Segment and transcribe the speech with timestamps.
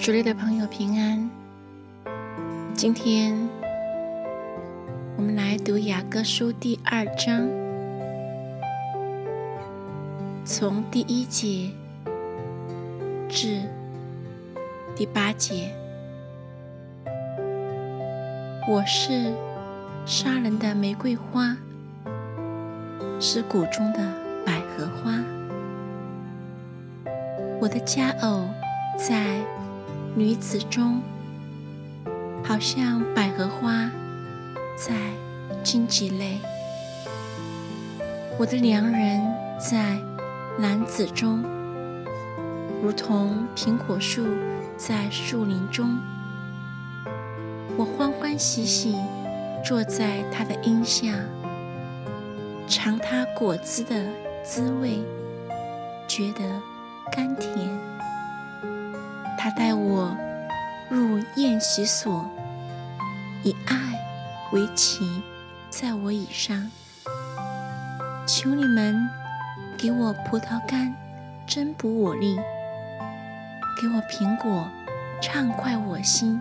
[0.00, 1.28] 主内的朋友平安。
[2.72, 3.36] 今天
[5.14, 7.46] 我们来读雅各书第二章，
[10.42, 11.70] 从第一节
[13.28, 13.60] 至
[14.96, 15.70] 第八节。
[18.66, 19.30] 我是
[20.06, 21.54] 杀人的玫瑰花，
[23.20, 23.98] 是谷中的
[24.46, 25.22] 百合花。
[27.60, 28.46] 我的佳偶
[28.96, 29.44] 在
[30.16, 31.00] 女子中，
[32.42, 33.88] 好像百合花
[34.76, 34.92] 在
[35.62, 36.40] 荆棘内；
[38.36, 39.20] 我的良人
[39.58, 39.96] 在
[40.58, 41.44] 男子中，
[42.82, 44.26] 如同苹果树
[44.76, 45.96] 在树林中。
[47.76, 48.96] 我欢欢喜喜
[49.64, 51.14] 坐在他的荫下，
[52.66, 54.04] 尝他果子的
[54.42, 54.98] 滋味，
[56.08, 56.40] 觉得
[57.12, 57.69] 甘甜。
[59.42, 60.14] 他带我
[60.90, 62.28] 入宴席所，
[63.42, 63.74] 以爱
[64.52, 65.22] 为旗，
[65.70, 66.70] 在我以上。
[68.26, 69.08] 求你们
[69.78, 70.94] 给我葡萄干，
[71.48, 72.36] 增补我力；
[73.80, 74.68] 给我苹果，
[75.22, 76.38] 畅快我心。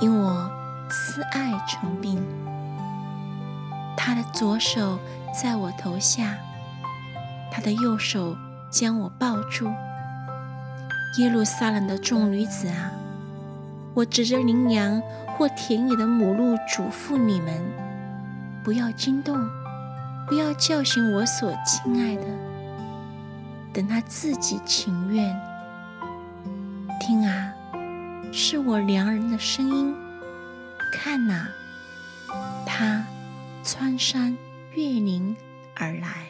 [0.00, 0.50] 因我
[0.88, 2.26] 思爱成病，
[3.94, 4.98] 他的左手
[5.38, 6.38] 在我头下，
[7.52, 8.34] 他的右手
[8.70, 9.70] 将我抱住。
[11.16, 12.92] 耶路撒冷的众女子啊，
[13.94, 15.02] 我指着羚羊
[15.36, 17.54] 或田野的母鹿嘱咐你们：
[18.62, 19.36] 不要惊动，
[20.28, 22.22] 不要叫醒我所亲爱的，
[23.72, 25.34] 等他自己情愿。
[27.00, 27.52] 听啊！
[28.30, 29.94] 是我良人的声音，
[30.92, 31.48] 看哪，
[32.66, 33.04] 他
[33.64, 34.36] 穿山
[34.74, 35.34] 越岭
[35.74, 36.26] 而来。